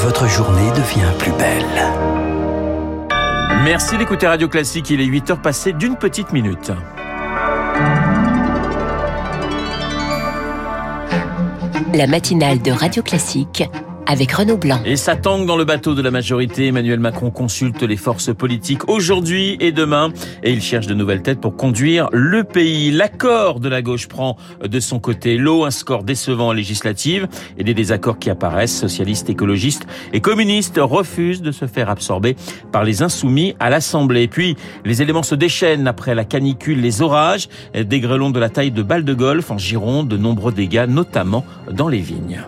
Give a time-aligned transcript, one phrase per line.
[0.00, 1.64] votre journée devient plus belle.
[3.64, 6.72] Merci d'écouter Radio Classique, il est 8h passé d'une petite minute.
[11.92, 13.64] La matinale de Radio Classique
[14.06, 14.80] avec Renaud Blanc.
[14.84, 16.66] Et ça tangue dans le bateau de la majorité.
[16.68, 20.10] Emmanuel Macron consulte les forces politiques aujourd'hui et demain
[20.42, 22.90] et il cherche de nouvelles têtes pour conduire le pays.
[22.90, 27.28] L'accord de la gauche prend de son côté l'eau, un score décevant en législative
[27.58, 28.76] et des désaccords qui apparaissent.
[28.76, 32.36] Socialistes, écologistes et communistes refusent de se faire absorber
[32.72, 34.28] par les insoumis à l'Assemblée.
[34.28, 38.70] Puis les éléments se déchaînent après la canicule, les orages, des grêlons de la taille
[38.70, 42.42] de balles de golf en Gironde, de nombreux dégâts, notamment dans les vignes.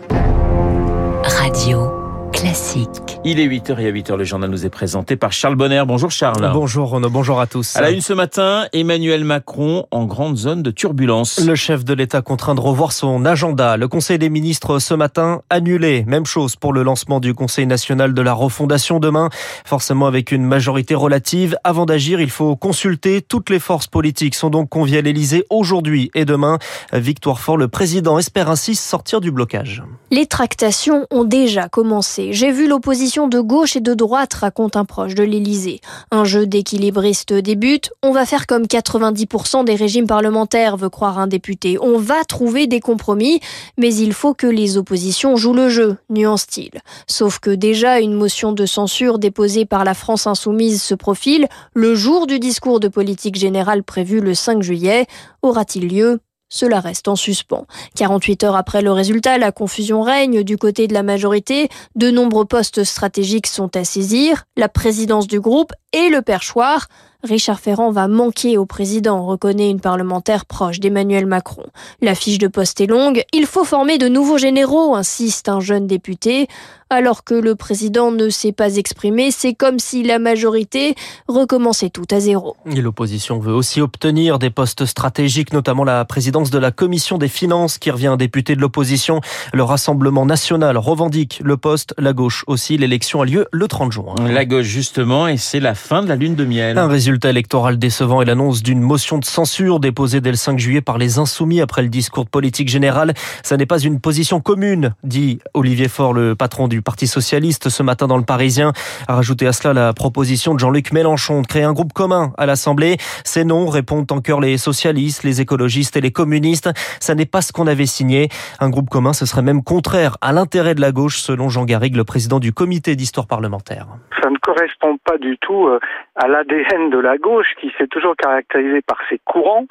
[1.43, 2.02] Radio
[2.33, 3.19] classique.
[3.23, 5.83] Il est 8h et à 8h, le journal nous est présenté par Charles Bonner.
[5.87, 6.51] Bonjour Charles.
[6.53, 7.77] Bonjour Renaud, bonjour à tous.
[7.77, 11.39] À la une ce matin, Emmanuel Macron en grande zone de turbulence.
[11.39, 13.77] Le chef de l'État contraint de revoir son agenda.
[13.77, 16.03] Le Conseil des ministres ce matin annulé.
[16.07, 19.29] Même chose pour le lancement du Conseil national de la refondation demain.
[19.63, 21.55] Forcément avec une majorité relative.
[21.63, 23.21] Avant d'agir, il faut consulter.
[23.21, 26.57] Toutes les forces politiques sont donc conviées à l'Elysée aujourd'hui et demain.
[26.91, 29.83] Victoire Fort, le président espère ainsi sortir du blocage.
[30.11, 32.22] Les tractations ont déjà commencé.
[32.31, 35.81] J'ai vu l'opposition de gauche et de droite, raconte un proche de l'Élysée.
[36.11, 37.91] Un jeu d'équilibriste débute.
[38.01, 41.77] On va faire comme 90% des régimes parlementaires, veut croire un député.
[41.81, 43.39] On va trouver des compromis,
[43.77, 46.81] mais il faut que les oppositions jouent le jeu, nuance-t-il.
[47.07, 51.95] Sauf que déjà une motion de censure déposée par la France insoumise se profile le
[51.95, 55.07] jour du discours de politique générale prévu le 5 juillet.
[55.41, 56.19] Aura-t-il lieu?
[56.53, 57.65] Cela reste en suspens.
[57.95, 61.67] 48 heures après le résultat, la confusion règne du côté de la majorité.
[61.95, 64.45] De nombreux postes stratégiques sont à saisir.
[64.55, 66.89] La présidence du groupe et le perchoir.
[67.23, 71.63] Richard Ferrand va manquer au président, reconnaît une parlementaire proche d'Emmanuel Macron.
[72.01, 73.23] La fiche de poste est longue.
[73.31, 76.49] Il faut former de nouveaux généraux, insiste un jeune député.
[76.89, 80.93] Alors que le président ne s'est pas exprimé, c'est comme si la majorité
[81.27, 82.55] recommençait tout à zéro.
[82.69, 87.29] Et l'opposition veut aussi obtenir des postes stratégiques, notamment la présidence de la commission des
[87.29, 89.21] finances qui revient un député de l'opposition.
[89.53, 92.77] Le Rassemblement national revendique le poste, la gauche aussi.
[92.77, 94.15] L'élection a lieu le 30 juin.
[94.29, 96.77] La gauche justement, et c'est la fin de la lune de miel.
[96.77, 100.81] Un résultat électoral décevant et l'annonce d'une motion de censure déposée dès le 5 juillet
[100.81, 103.13] par les insoumis après le discours de politique générale.
[103.43, 107.83] Ça n'est pas une position commune, dit Olivier Faure, le patron du Parti socialiste ce
[107.83, 108.73] matin dans le Parisien.
[109.07, 112.45] A rajouté à cela la proposition de Jean-Luc Mélenchon de créer un groupe commun à
[112.45, 112.97] l'Assemblée.
[113.23, 116.69] Ces noms répondent en cœur les socialistes, les écologistes et les communistes.
[116.99, 118.29] Ça n'est pas ce qu'on avait signé.
[118.59, 121.95] Un groupe commun, ce serait même contraire à l'intérêt de la gauche, selon Jean Garrigue,
[121.95, 123.87] le président du comité d'histoire parlementaire.
[124.21, 125.79] Ça ne correspond pas du tout euh,
[126.15, 129.65] à l'ADN de la gauche qui s'est toujours caractérisée par ses courants,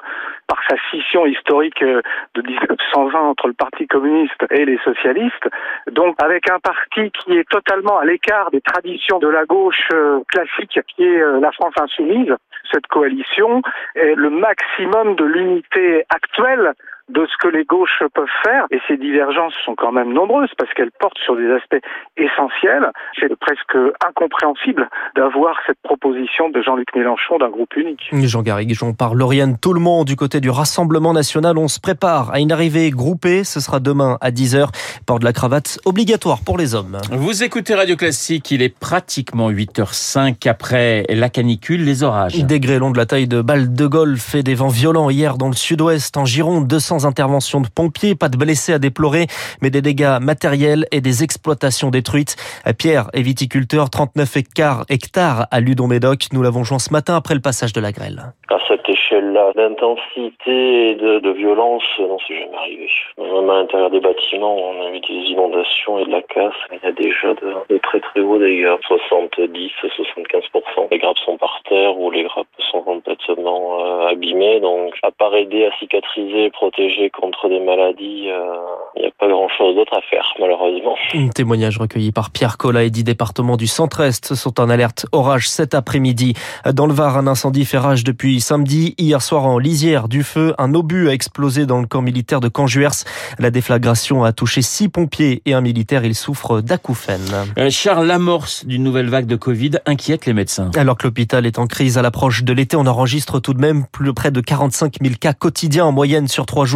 [0.47, 2.01] par sa scission historique euh,
[2.35, 5.49] de 1920 entre le Parti communiste et les socialistes.
[5.91, 10.21] Donc avec un parti qui est totalement à l'écart des traditions de la gauche euh,
[10.29, 12.33] classique qui est la France insoumise,
[12.71, 13.61] cette coalition
[13.95, 16.73] est le maximum de l'unité actuelle
[17.09, 18.65] de ce que les gauches peuvent faire.
[18.71, 21.83] Et ces divergences sont quand même nombreuses parce qu'elles portent sur des aspects
[22.17, 22.91] essentiels.
[23.19, 28.09] C'est presque incompréhensible d'avoir cette proposition de Jean-Luc Mélenchon d'un groupe unique.
[28.11, 31.57] Jean Garrigue, j'en parle Lauriane tout le monde du côté du Rassemblement national.
[31.57, 33.43] On se prépare à une arrivée groupée.
[33.43, 34.69] Ce sera demain à 10h.
[35.05, 36.99] Port de la cravate obligatoire pour les hommes.
[37.11, 38.49] Vous écoutez Radio Classique.
[38.51, 42.33] Il est pratiquement 8h05 après la canicule, les orages.
[42.43, 45.47] Des grêlons de la taille de balles de golf et des vents violents hier dans
[45.47, 49.27] le sud-ouest, en Gironde, 200 interventions de pompiers, pas de blessés à déplorer,
[49.61, 52.35] mais des dégâts matériels et des exploitations détruites.
[52.77, 56.27] Pierre est viticulteur, 39 hectares, à Ludon-Médoc.
[56.31, 58.33] Nous l'avons joint ce matin après le passage de la grêle.
[58.49, 62.89] À cette échelle-là, d'intensité de, de, violence, non, c'est jamais arrivé.
[63.17, 66.53] Même à l'intérieur des bâtiments, on a eu des inondations et de la casse.
[66.71, 70.87] Il y a déjà de, très très hauts dégâts, 70, 75%.
[70.91, 74.59] Les grappes sont par terre ou les grappes sont complètement euh, abîmées.
[74.59, 76.82] Donc, à part aider à cicatriser, protéger
[77.19, 78.55] contre des maladies, euh,
[78.95, 80.95] il n'y a pas grand-chose d'autre à faire, malheureusement.
[81.13, 85.49] Un témoignage recueilli par Pierre Collat et dix départements du centre-est sont en alerte orage
[85.49, 86.33] cet après-midi.
[86.73, 88.95] Dans le Var, un incendie fait rage depuis samedi.
[88.97, 92.47] Hier soir, en lisière du feu, un obus a explosé dans le camp militaire de
[92.47, 93.05] Canjuers.
[93.39, 96.05] La déflagration a touché six pompiers et un militaire.
[96.05, 97.21] Il souffre d'acouphènes.
[97.57, 100.71] Euh, Charles, l'amorce d'une nouvelle vague de Covid inquiète les médecins.
[100.75, 103.85] Alors que l'hôpital est en crise à l'approche de l'été, on enregistre tout de même
[103.91, 106.72] plus près de 45 000 cas quotidiens en moyenne sur trois jours.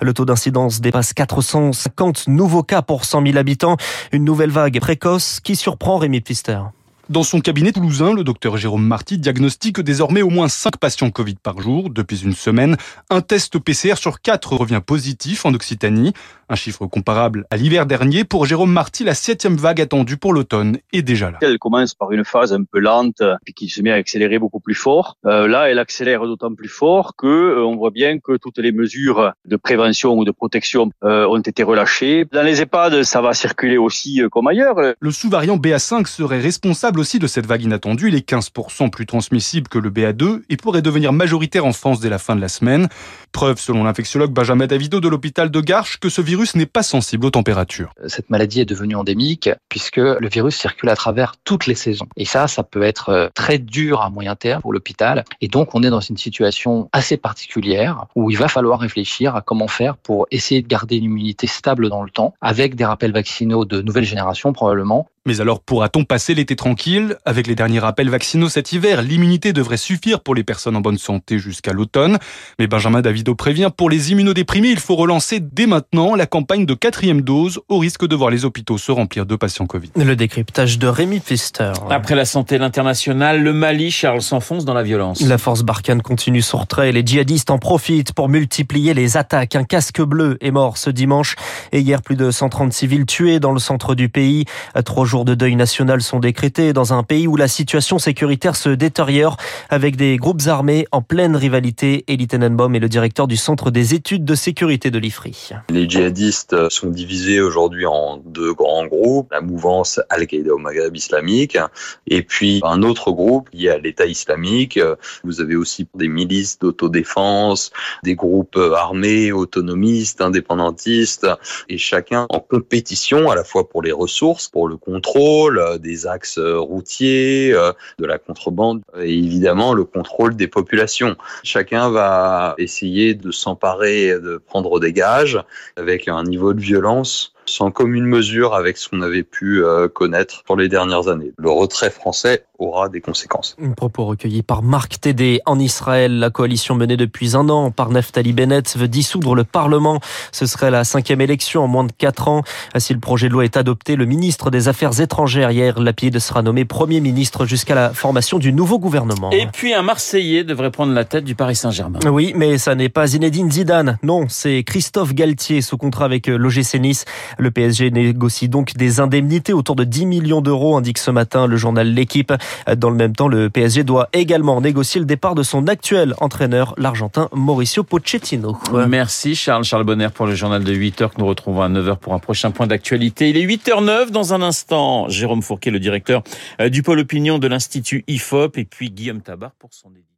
[0.00, 3.76] Le taux d'incidence dépasse 450 nouveaux cas pour 100 000 habitants.
[4.12, 6.60] Une nouvelle vague précoce qui surprend Rémi Pfister.
[7.08, 11.36] Dans son cabinet toulousain, le docteur Jérôme Marty diagnostique désormais au moins 5 patients Covid
[11.42, 11.88] par jour.
[11.88, 12.76] Depuis une semaine,
[13.08, 16.12] un test PCR sur 4 revient positif en Occitanie.
[16.50, 18.24] Un chiffre comparable à l'hiver dernier.
[18.24, 21.38] Pour Jérôme Marty, la septième vague attendue pour l'automne est déjà là.
[21.40, 24.60] Elle commence par une phase un peu lente et qui se met à accélérer beaucoup
[24.60, 25.16] plus fort.
[25.24, 28.72] Euh, là, elle accélère d'autant plus fort que euh, on voit bien que toutes les
[28.72, 32.26] mesures de prévention ou de protection euh, ont été relâchées.
[32.32, 34.76] Dans les EHPAD, ça va circuler aussi euh, comme ailleurs.
[35.00, 38.08] Le sous-variant BA5 serait responsable aussi de cette vague inattendue.
[38.08, 42.10] Il est 15% plus transmissible que le BA2 et pourrait devenir majoritaire en France dès
[42.10, 42.88] la fin de la semaine.
[43.32, 47.26] Preuve, selon l'infectiologue Benjamin Davido de l'hôpital de Garches, que ce virus n'est pas sensible
[47.26, 47.92] aux températures.
[48.06, 52.08] Cette maladie est devenue endémique puisque le virus circule à travers toutes les saisons.
[52.16, 55.24] Et ça, ça peut être euh, très dur à moyen terme pour l'hôpital.
[55.40, 59.42] Et donc, on est dans une situation assez particulière où il va falloir réfléchir à
[59.42, 63.12] comment faire pour essayer de garder une immunité stable dans le temps avec des rappels
[63.12, 68.08] vaccinaux de nouvelle génération probablement mais alors pourra-t-on passer l'été tranquille Avec les derniers rappels
[68.08, 72.16] vaccinaux cet hiver, l'immunité devrait suffire pour les personnes en bonne santé jusqu'à l'automne.
[72.58, 76.72] Mais Benjamin Davido prévient, pour les immunodéprimés, il faut relancer dès maintenant la campagne de
[76.72, 79.90] quatrième dose au risque de voir les hôpitaux se remplir de patients Covid.
[79.96, 81.72] Le décryptage de Rémi Pfister.
[81.90, 85.20] Après la santé l'international, le Mali, Charles, s'enfonce dans la violence.
[85.20, 89.56] La force Barkhane continue son retrait et les djihadistes en profitent pour multiplier les attaques.
[89.56, 91.36] Un casque bleu est mort ce dimanche
[91.72, 94.46] et hier plus de 130 civils tués dans le centre du pays.
[94.86, 98.68] Trois jours de deuil national sont décrétés dans un pays où la situation sécuritaire se
[98.68, 99.36] détériore
[99.70, 102.04] avec des groupes armés en pleine rivalité.
[102.08, 105.50] Elie Tenenbaum est le directeur du Centre des études de sécurité de l'IFRI.
[105.70, 109.32] Les djihadistes sont divisés aujourd'hui en deux grands groupes.
[109.32, 111.58] La mouvance Al-Qaïda au Maghreb islamique
[112.06, 114.78] et puis un autre groupe lié à l'État islamique.
[115.24, 117.72] Vous avez aussi des milices d'autodéfense,
[118.04, 121.26] des groupes armés, autonomistes, indépendantistes
[121.68, 126.06] et chacun en compétition à la fois pour les ressources, pour le contrôle euh, des
[126.06, 131.16] axes euh, routiers, euh, de la contrebande et évidemment le contrôle des populations.
[131.42, 135.42] Chacun va essayer de s'emparer, de prendre des gages
[135.76, 139.62] avec un niveau de violence sans commune mesure avec ce qu'on avait pu
[139.94, 141.32] connaître pour les dernières années.
[141.38, 143.56] Le retrait français aura des conséquences.
[143.62, 146.18] Un propos recueilli par Marc Tédé en Israël.
[146.18, 150.00] La coalition menée depuis un an par Naftali Bennett veut dissoudre le Parlement.
[150.32, 152.42] Ce serait la cinquième élection en moins de quatre ans.
[152.76, 156.42] Si le projet de loi est adopté, le ministre des Affaires étrangères, hier, Lapide, sera
[156.42, 159.30] nommé Premier ministre jusqu'à la formation du nouveau gouvernement.
[159.30, 162.00] Et puis un Marseillais devrait prendre la tête du Paris Saint-Germain.
[162.10, 163.98] Oui, mais ça n'est pas Zinedine Zidane.
[164.02, 167.04] Non, c'est Christophe Galtier sous contrat avec l'OGC Nice.
[167.38, 171.56] Le PSG négocie donc des indemnités autour de 10 millions d'euros, indique ce matin le
[171.56, 172.32] journal L'équipe.
[172.76, 176.74] Dans le même temps, le PSG doit également négocier le départ de son actuel entraîneur,
[176.76, 178.56] l'Argentin Mauricio Pochettino.
[178.88, 182.14] Merci Charles, Charles Bonner pour le journal de 8h que nous retrouvons à 9h pour
[182.14, 183.30] un prochain point d'actualité.
[183.30, 185.08] Il est 8h09 dans un instant.
[185.08, 186.22] Jérôme Fourquet, le directeur
[186.60, 190.08] euh, du pôle opinion de l'Institut IFOP et puis Guillaume Tabar pour son édition.